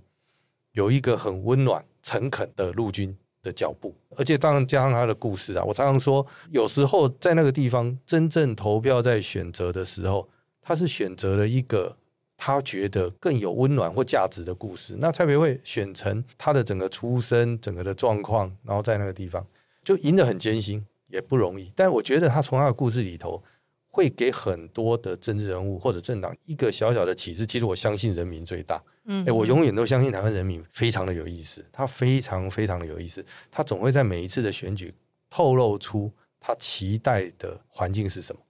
[0.72, 5.64] 有一个很温暖诚恳的陆军的脚步，而且当然加上他的故事啊。
[5.64, 10.28] 我常常说，有时候在那个地方真正投票在选择的时候，
[10.60, 11.96] 他是选择了一个。
[12.42, 19.46] 他觉得更有温暖或价值的故事，那蔡培慧选成他的整个出身、整个的状况，然后在那个地方
[19.84, 21.70] 就赢得很艰辛，也不容易。
[21.76, 23.42] 但我觉得他从他的故事里头，
[23.90, 27.44] 会给很多的政治人物或者政党一个小小的启示。
[27.44, 34.94] 其实我相信人民最大，嗯，哎，我永远都相信台湾人民非常的有意思，他非常非常的有意思，他总会在每一次的选举
[35.28, 38.40] 透露出他期待的环境是什么。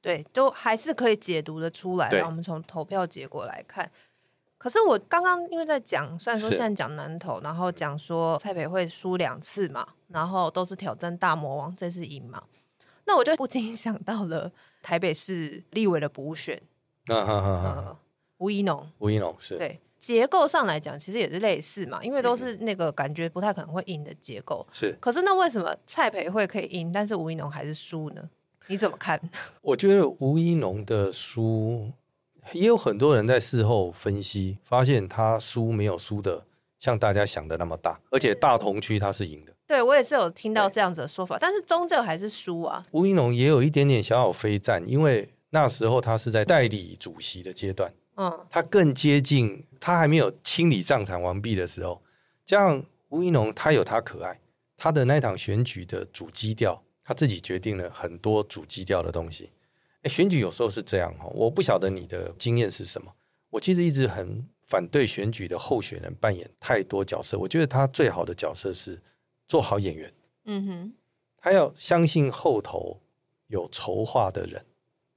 [0.00, 2.08] 对，都还是可以解读的出来。
[2.22, 3.90] 我们从投票结果来看，
[4.56, 12.42] 可是我刚刚因为在讲，虽然说现在讲南投，然后讲说蔡培慧输两次嘛，然后都是挑战大魔王，这次赢嘛，
[13.06, 14.50] 那我就不禁想到了
[14.88, 16.58] 台北市立委的补选。
[17.08, 17.68] 啊哈哈哈！
[17.86, 17.98] 呃，
[18.38, 24.66] 吴怡农，吴怡农是对结构上来讲，其实也是类似嘛，因为都是那个感觉不太可能会赢的结构。
[24.72, 28.30] 是，可是那为什么蔡培慧可以赢，但是吴一农还是输呢？
[28.68, 29.20] 你怎么看？
[29.60, 31.92] 我觉得吴一农的输，
[32.52, 36.46] 也有很多人在事后分析，发现他输没有输的
[36.78, 39.52] 像大家想的那么大，而且大同区他是赢的。
[39.68, 42.82] 对，我也是有听到这样子的说法，但是终究还是输啊。
[42.92, 52.02] 吴怡农也有一点点小小非战，因为那时候他是在代理主席的阶段，嗯，他更接近，他还没有清理账场完毕的时候。
[52.46, 54.40] 这样，吴怡农他有他可爱，
[54.76, 56.82] 他的那场选举的主基调。
[57.04, 59.50] 他自己决定了很多主基调的东西。
[60.02, 63.10] 哎，选举有时候是这样哈，我不晓得你的经验是什么。
[63.48, 67.38] 我其实一直很反对选举的候选人扮演太多角色。
[67.38, 69.00] 我觉得他最好的角色是
[69.48, 70.12] 做好演员。
[70.44, 70.92] 嗯哼，
[71.36, 73.00] 他要相信后头
[73.48, 74.64] 有筹划的人，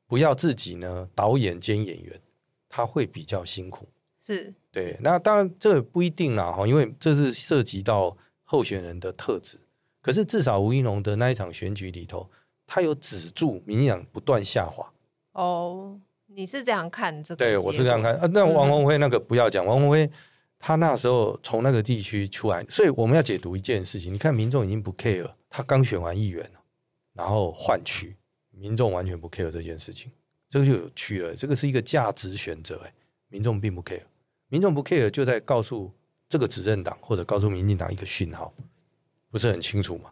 [0.08, 2.20] 不要自己呢导演兼演员，
[2.68, 3.88] 他会比较辛苦。
[4.20, 9.60] 是对，那当然这不一定啦哈，因为这是涉及到候选人的特质。
[10.02, 12.30] 可是至少吴一农的那一场选举里头，
[12.66, 14.92] 他有止住民进党不断下滑。
[15.34, 17.46] 哦，你是这样看这个？
[17.46, 18.16] 对，我是这样看。
[18.16, 20.10] 啊，那王宏辉那个不要讲，嗯、王宏辉
[20.62, 24.14] 他那时候从那个地区出来，所以我们要解读一件事情。
[24.14, 26.50] 你看，民众已经不 care，他刚选完议员，
[27.14, 28.16] 然后换区，
[28.52, 30.12] 民众完全不 care 这件事情，
[30.50, 31.36] 这个就有趣了。
[31.36, 32.94] 这个是一个价值选择，哎，
[33.30, 34.04] 民众并不 care，
[34.48, 35.92] 民众不 care 就在告诉
[36.30, 38.54] 这个执政党或者告诉民进党一个讯号。
[39.32, 40.12] 不是很清楚嘛？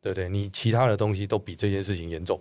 [0.00, 0.26] 对不对？
[0.26, 2.40] 你其他的东西都比这件事情严重，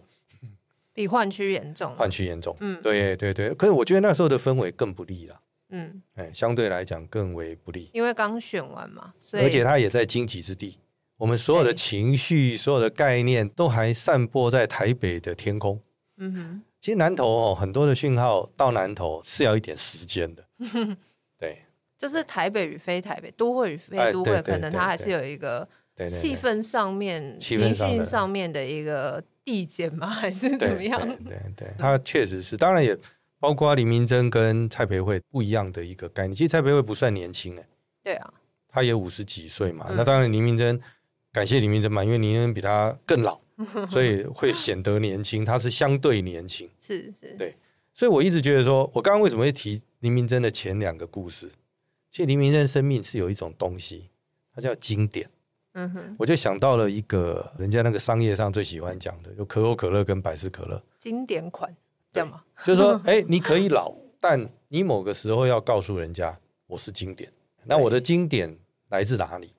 [0.94, 2.56] 比换区严重，换区严重。
[2.62, 3.54] 嗯，对对对。
[3.56, 5.38] 可是我觉得那时候的氛围更不利了。
[5.70, 10.80] 嗯，哎，相对来讲更为不利，因为刚选完嘛，所以而且他也在荆棘之地，
[11.18, 15.82] 我们所有的情绪、所有的概念都还散播在台北的天空。
[16.18, 20.44] 嗯哼，其实南投哦，很多的讯号到南投是要一点时间的。
[21.38, 21.64] 对，
[21.98, 25.68] 就是台北与非台北，都会与非都会，可能它还是有一个。
[26.08, 30.08] 气氛上面、情绪上面的一个递减吗？
[30.08, 31.00] 还是怎么样？
[31.02, 32.96] 对对对，他确实是，当然也
[33.40, 36.34] 包括林明珍跟蔡培慧不一样的一个概念。
[36.34, 37.68] 其实蔡培慧不算年轻哎，
[38.04, 38.34] 对啊，
[38.68, 39.88] 他也五十几岁嘛。
[39.92, 40.80] 那当然林明珍，
[41.32, 43.40] 感谢林明珍嘛，因为林明珍比他更老，
[43.90, 45.46] 所以会显得年轻。
[45.46, 47.56] 他是相对年轻，是是，对。
[47.94, 51.50] 所以我一直觉得说，我刚刚为什么会提林明珍的前两个故事？
[52.10, 54.10] 其实林明珍生命是有一种东西，
[54.54, 55.30] 它叫经典。
[55.74, 61.76] 嗯哼，我就想到了一个人家那个商业上最喜欢讲的，就可口可乐跟百事可乐经典款，
[62.12, 62.44] 这样吗？
[62.66, 66.38] 就是说，哎、欸，你可以老，但你某个时候要告诉人家
[66.68, 67.32] 我是经典。
[67.64, 68.58] 那我的经典
[68.90, 69.54] 来自哪里？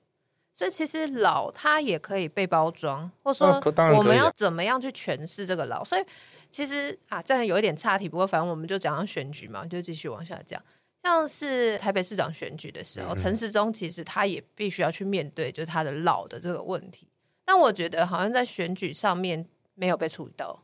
[0.53, 3.61] 所以其实老它也可以被包装，或者说
[3.95, 5.83] 我们要怎么样去诠释这个老？
[5.85, 6.03] 所以
[6.49, 10.61] 其实啊，这样有一点岔题，不过反正我们就讲到选举嘛，就继续往下讲。
[11.01, 17.07] 像是台北市长选举的时候，陈时中其实他也必须要去面对，就是他的老的这个问题。
[17.45, 19.45] 但我觉得好像在选举上面
[19.75, 20.61] 没有被处理到。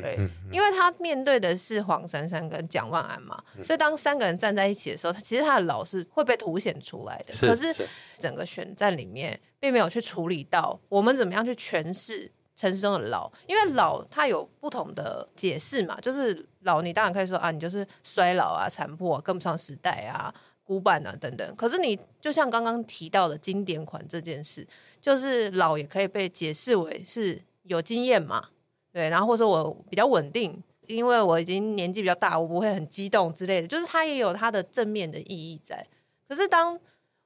[0.00, 0.18] 对，
[0.50, 7.34] 因为他面对的是黄珊珊跟蒋万安嘛，嗯、所以当三个人站在一起的时候，他其实他的老是会被凸显出来的。
[7.34, 7.88] 是可是
[8.18, 20.32] 整个选战里面，并没有去处理到我们怎么样去诠释陈时中的老，因为老他有不同的解释嘛，就是老你当然可以说啊，你就是衰老啊、残破啊、跟不上时代啊、
[20.64, 21.56] 古板啊等等。
[21.56, 24.66] 可是你就像刚刚提到的经典款这件事，
[25.00, 28.48] 就是老也可以被解释为是有经验嘛。
[28.92, 35.86] 对，然后或者说我比较稳定，因为我已经年纪比较大，我不会很激动之类的，就是它也有它的正面的意义在。
[36.28, 36.78] 可是当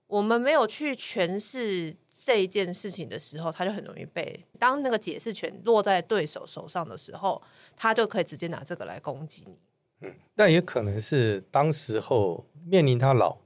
[0.06, 1.94] 我们没有去诠释
[2.24, 7.42] 这一件事情的时候，它就很容易被当那个解释权落在对手手上的时候，
[7.76, 9.56] 他就可以直接拿这个来攻击你。
[10.02, 13.38] 嗯，但也可能是当时候面临他老，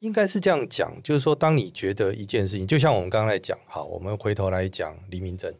[0.00, 5.54] 应该是这样讲，就是说，当你觉得一件事情，就像我们刚才讲，好，我们回头来讲黎明镇。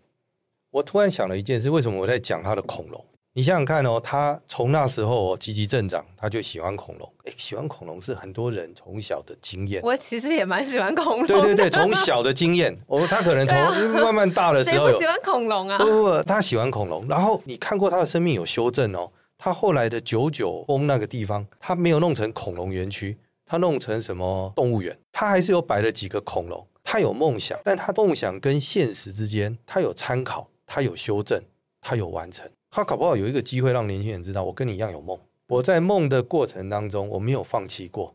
[0.75, 3.05] 我突然想了一件事，为什么我在讲他的恐龙？
[3.35, 7.13] 你想想看哦，他从那时候积极镇长，他就喜欢恐龙。
[7.25, 9.81] 哎，喜欢恐龙是很多人从小的经验。
[9.85, 11.27] 我其实也蛮喜欢恐龙。
[11.29, 13.57] 对对对，从小的经验，哦，他可能从
[14.03, 15.79] 慢慢大的时候，谁不喜欢恐龙啊？
[15.79, 17.07] 不不不，他喜欢恐龙。
[17.07, 19.09] 然后你看过他的生命有修正哦，
[19.39, 23.17] 他后来的九九峰那个地方，他没有弄成恐龙园区，
[23.47, 24.99] 他弄成什么动物园？
[25.13, 26.67] 他还是有摆了几个恐龙。
[26.83, 30.49] 他有梦想，但他梦想跟现实之间，他有参考。
[30.67, 31.43] 他有修正，
[31.81, 35.19] 他有完成，他搞不好有一个机会让年轻人知道，我跟你一样有梦。
[35.47, 38.15] 我在梦的过程当中，我没有放弃过。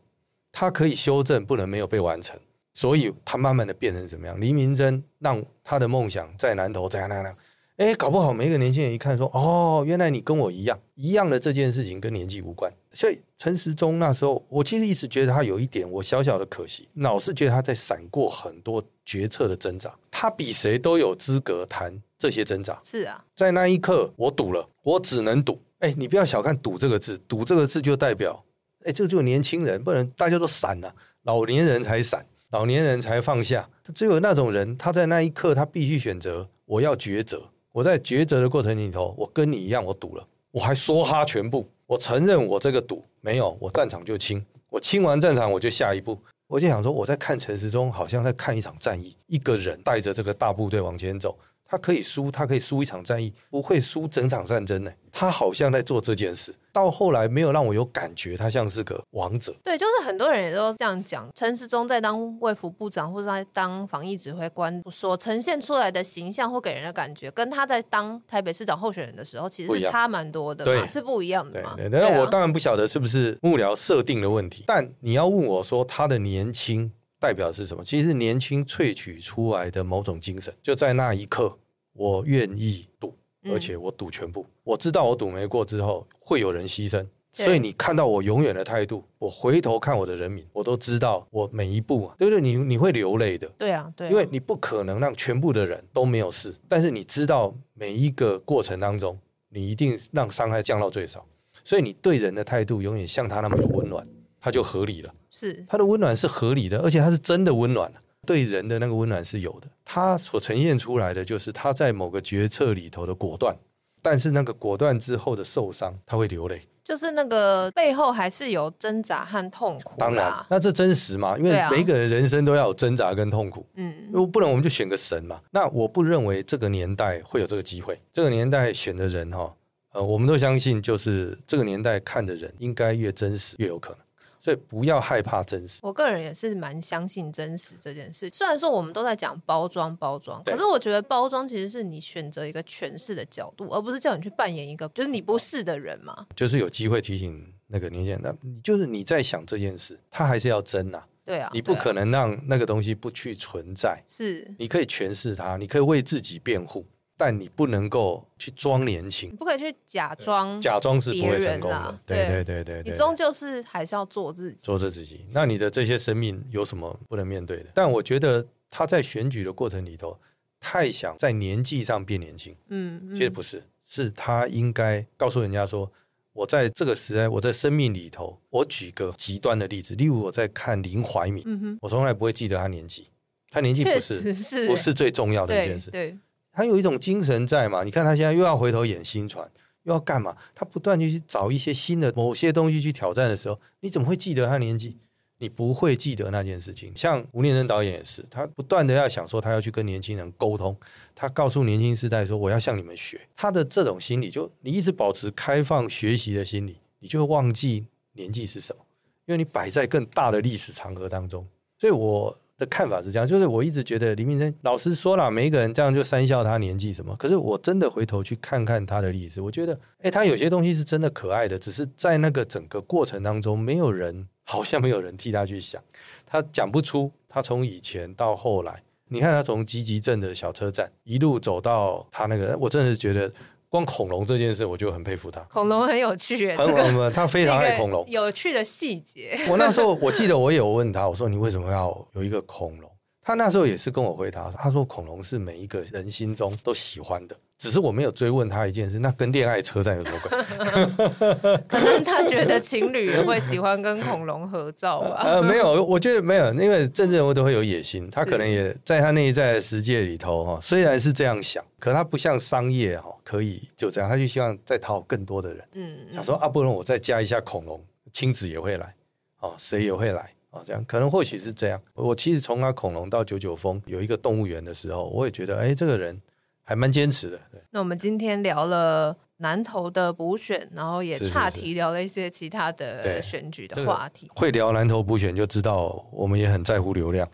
[0.52, 2.38] 他可以修正，不能没有被完成，
[2.74, 4.40] 所以他慢慢的变成怎么样？
[4.40, 7.36] 黎明真让他的梦想在南投，在那那。
[7.76, 12.70] 哎，搞不好每一个年轻人一看说，哦，原来你跟我一样，一样的这件事情跟年纪无关。
[12.90, 22.78] 所以陈时中那时候，我其实一直觉得他有一点我小小的可惜，老是觉得他在闪过很多决策的挣扎，他比谁都有资格谈这些挣扎。
[22.84, 25.58] 是啊，在那一刻我赌了，我只能赌。
[25.78, 28.44] 哎，你不要小看赌这个字，赌这个字就代表，
[28.84, 33.66] 哎，这个就是年轻人，不能大家都散了，老年人才散，老年人才放下。
[33.94, 37.42] 只有那种人，他在那一刻他必须选择，我要抉择。
[37.72, 51.38] 我在抉择的过程里头，我跟你一样，我赌了，我还说哈全部，我承认我这个赌没有，我战场就清，我清完战场我就下一步，我就想说我在看城市中，好像在看一场战役，一个人带着这个大部队往前走。
[51.70, 54.90] 他可以输，他可以输一场战役，不会输整场战争呢。
[55.12, 59.54] 他好像在做这件事，到后来没有让我有感觉，他像是个王者。
[59.62, 61.28] 对，就是很多人也都这样讲。
[61.34, 71.74] 陈时中在当卫福部长或者在当防疫指挥官，所呈现出来的形象或给人的感觉，跟他在当台北市长候选人的时候，其实是差蛮多的嘛，是不一样的嘛。
[71.76, 76.92] 对，但我当然不晓得是不是幕僚设定的问题，但你要问我说他的年轻。
[77.20, 77.84] 代表是什么？
[77.84, 81.56] 其实是年轻萃取出来的某种精神，就在那一刻，
[81.92, 83.14] 我愿意赌，
[83.44, 84.40] 而且我赌全部。
[84.40, 92.40] 嗯、我知道我赌没过之后会有人牺牲，所以你看到我永远的态度，我回头看我的人民，我都知道我每一步，对不对？
[92.40, 99.18] 你你会流泪的，对啊，对啊，因为你不可能让全部的人都没有事，但是你知道每一个过程当中，
[99.50, 101.26] 你一定让伤害降到最少，
[101.64, 104.06] 所以你对人的态度永远像他那么的温暖，
[104.40, 105.14] 他就合理了。
[105.30, 107.92] 是它的温暖是合理的，而且它是真的温暖，
[108.26, 109.68] 对人的那个温暖是有的。
[109.84, 113.56] 它所呈现出来的就是他在某个决策里头的果断，
[114.02, 119.94] 但是那个果断之后的受伤，他会流泪，就是那个背后还是有挣扎和痛苦。
[119.96, 121.36] 当然，那这真实嘛？
[121.38, 123.66] 因为每一个人人生都要有挣扎跟痛苦。
[123.74, 125.40] 嗯，如果不能我们就选个神嘛。
[125.50, 128.00] 那我不认为这个年代会有这个机会。
[128.12, 129.54] 这个年代选的人哈，
[129.92, 133.98] 呃，我们都相信，就是这个年代看的人应该越真实越有可能。
[134.40, 135.78] 所以不要害怕真实。
[135.82, 138.28] 我个人也是蛮相信真实这件事。
[138.32, 146.26] 虽然说我们都在讲包装包装，可是我觉得包装其实是你选择一个诠释的角度，而不是叫你去扮演一个就是你不是的人嘛。
[146.34, 151.02] 就是有机会提醒那个年轻人，那就是你在想这件事，他还是要真呐。
[151.22, 154.02] 对啊，你不可能让那个东西不去存在。
[154.08, 156.84] 是，你可以诠释它，你可以为自己辩护。
[157.20, 162.00] 但你不能够去装年轻，你不可以去假装，假装是不会成功的。
[162.06, 162.28] 对。
[162.28, 165.22] 对对对，你终究是还是要做自己，做自己。
[165.34, 167.66] 那你的这些生命有什么不能面对的？
[167.74, 170.18] 但我觉得他在选举的过程里头，
[170.58, 172.56] 太想在年纪上变年轻。
[172.68, 175.92] 嗯，其实不是，是他应该告诉人家说，
[176.32, 183.08] 我在这个时代，我在生命里头，我举个极端的例子，例如我在看林怀民，嗯，我从来不会记得他年纪，
[183.50, 184.66] 他年纪不是是。
[184.66, 186.16] 不是最重要的一件事，对。
[186.60, 187.82] 他有一种精神在嘛？
[187.82, 189.50] 你看他现在又要回头演新传，
[189.84, 190.36] 又要干嘛？
[190.54, 194.98] 他不断去找一些新的某些东西去挑战的时候，你怎么会记得他年纪？
[195.38, 196.92] 你不会记得那件事情。
[196.94, 200.76] 像吴念真导演也是，他不断的要想说他要去跟年轻人沟通，
[201.14, 203.18] 他告诉年轻世代说我要向你们学。
[203.34, 208.84] 他的这种心理，就你一直保持开放学习的心理，你就会忘记年纪是什么，
[209.24, 211.46] 因为你摆在更大的历史长河当中。
[211.78, 217.16] 所以我的看法是这样，就是我一直觉得李明珍老师说了，每一个人这样就三笑他年纪什么。
[217.16, 225.82] 可是我真的回头去看看他的历史，我觉得，哎，他有些东西是真的可爱的，只是在那个整个过程当中，没有人好像没有人替他去想，
[226.26, 233.32] 他讲不出他从以前到后来，你看他从积极镇的小车站一路走到他那个，我真的是觉得。
[233.70, 235.40] 光恐龙这件事，我就很佩服他。
[235.42, 239.38] 恐龙很有趣，很这个他非常爱恐龙，有趣的细节。
[239.48, 242.89] 我那时候我记得我有问他，我说你为什么要有一个恐龙？
[243.30, 247.36] 他那时候也是跟我回答，他说恐龙是每一个人心中都喜欢的。
[247.56, 251.62] 只是我没有追问他一件事，那跟恋爱车站有什么关系？
[251.68, 255.20] 可能他觉得情侣也会喜欢跟恐龙合照吧？
[255.22, 265.64] 呃，没有，我觉得没有，因为政治人物都会有野心，他可能也在他内在的世界里头哈，虽然是这样想，可他不像商业哈，可以就这样，他就希望再讨好更多的人。
[265.74, 268.94] 嗯，想说啊，不然我再加一下恐龙，亲子也会来，
[269.40, 271.80] 哦，谁也会来，哦，这样可能或许是这样。
[271.94, 276.20] 我其实从他恐龙到九九峰有一个动物园的时候，我也觉得，哎，这个人。
[276.62, 277.40] 还蛮坚持的。
[277.70, 284.28] 那我们今天聊了南投的补选，然后也岔题聊了一些其他的选举的话题。
[284.28, 287.28] 这个、会聊南投补选，就知道我们也很在乎流量。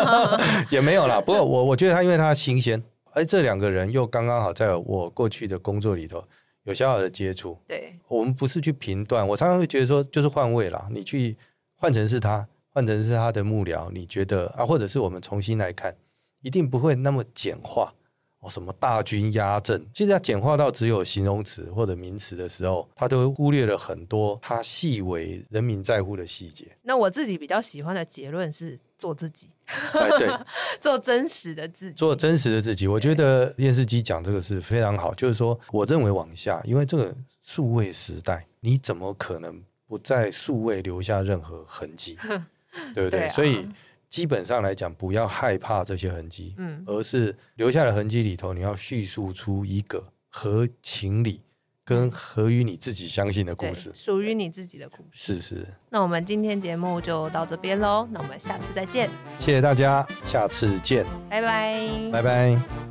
[0.68, 2.82] 也没有啦，不过我我觉得他因为他新鲜，
[3.12, 6.22] 哎，这两个人又刚刚好在我过去的工作里头
[6.64, 7.56] 有小小的接触。
[7.66, 10.86] 对，我们不是去评断，我常常会觉得说，就是换位啦。
[10.90, 11.34] 你去
[11.80, 15.96] 换成是他，换成是他的幕僚，你觉得啊，或者是我们重新来看，
[16.42, 17.94] 一定不会那么简化。
[18.40, 19.86] 哦，什么大军压阵？
[19.92, 26.66] 其实它简化到只有形容词或者名词的时候，他都会忽略了很多他细微人民在乎的细节。
[26.80, 29.48] 那我自己比较喜欢的结论是做自己，
[29.92, 30.26] 哎，对，
[30.80, 32.88] 做真实的自己，做真实的自己。
[32.88, 42.16] 我觉得电视机讲这个是非常好，就是说，我认为往下，因为这个数位时代，你怎么可能不在数位留下任何痕迹？
[42.94, 43.10] 对不对？
[43.10, 43.68] 对啊，所以。
[44.10, 51.40] 基本上来讲，不要害怕这些痕迹，嗯，而是留下的痕迹里头，你要叙述出一个合情理
[51.84, 55.36] 跟合于你自己相信的故事，属于你自己的故事。
[55.36, 55.66] 是是。
[55.90, 59.08] 那我们今天节目就到这边喽，那我们下次再见。
[59.38, 62.89] 谢谢大家，下次见，拜拜，拜拜。